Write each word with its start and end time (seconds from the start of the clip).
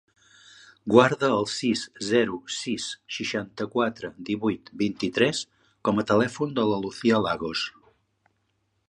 Guarda 0.93 1.27
el 1.33 1.43
sis, 1.55 1.83
zero, 2.07 2.39
sis, 2.55 2.87
seixanta-quatre, 3.17 4.11
divuit, 4.31 4.73
vint-i-tres 4.83 5.43
com 5.89 6.01
a 6.01 6.07
telèfon 6.13 6.57
de 6.61 6.67
la 6.73 6.81
Lucía 6.87 7.21
Lagos. 7.29 7.69